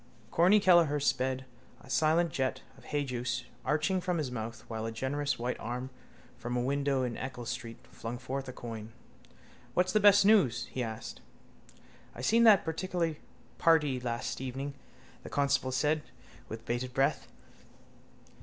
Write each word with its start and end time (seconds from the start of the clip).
Corny 0.31 0.59
Kelleher 0.59 0.99
sped 0.99 1.45
a 1.79 1.87
silent 1.87 2.31
jet 2.31 2.63
of 2.75 2.85
hayjuice 2.85 3.43
arching 3.63 4.01
from 4.01 4.17
his 4.17 4.31
mouth 4.31 4.63
while 4.67 4.87
a 4.87 4.91
generous 4.91 5.37
white 5.37 5.59
arm 5.59 5.91
from 6.39 6.57
a 6.57 6.59
window 6.59 7.03
in 7.03 7.15
Eccles 7.17 7.51
street 7.51 7.77
flung 7.91 8.17
forth 8.17 8.47
a 8.47 8.51
coin. 8.51 8.93
—What's 9.75 9.93
the 9.93 9.99
best 9.99 10.25
news? 10.25 10.65
he 10.71 10.81
asked. 10.81 11.21
—I 12.15 12.21
seen 12.21 12.45
that 12.45 12.65
particular 12.65 13.17
party 13.59 13.99
last 13.99 14.41
evening, 14.41 14.73
the 15.21 15.29
constable 15.29 15.71
said 15.71 16.01
with 16.49 16.65
bated 16.65 16.95
breath. 16.95 17.27